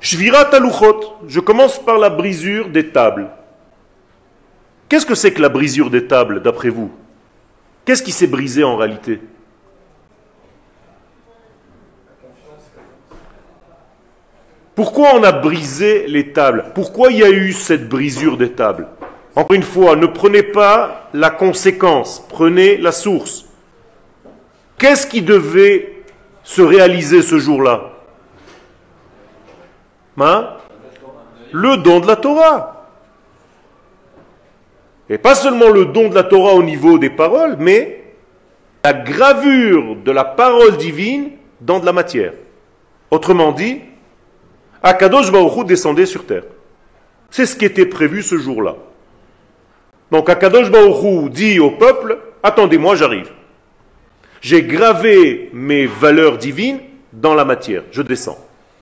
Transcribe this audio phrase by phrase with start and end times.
[0.00, 3.28] Shvirat aluchot, je commence par la brisure des tables.
[4.88, 6.90] Qu'est-ce que c'est que la brisure des tables, d'après vous?
[7.84, 9.20] Qu'est-ce qui s'est brisé en réalité?
[14.74, 16.72] Pourquoi on a brisé les tables?
[16.74, 18.88] Pourquoi il y a eu cette brisure des tables?
[19.36, 23.44] Encore une fois, ne prenez pas la conséquence, prenez la source.
[24.78, 26.02] Qu'est-ce qui devait
[26.42, 27.89] se réaliser ce jour-là?
[30.22, 30.56] Hein?
[31.52, 32.86] Le don de la Torah.
[35.08, 38.04] Et pas seulement le don de la Torah au niveau des paroles, mais
[38.84, 42.32] la gravure de la parole divine dans de la matière.
[43.10, 43.80] Autrement dit,
[44.82, 46.44] Akadosh Baruch descendait sur terre.
[47.30, 48.76] C'est ce qui était prévu ce jour-là.
[50.10, 53.30] Donc Akadosh Baruch dit au peuple, attendez-moi, j'arrive.
[54.40, 56.80] J'ai gravé mes valeurs divines
[57.12, 58.38] dans la matière, je descends.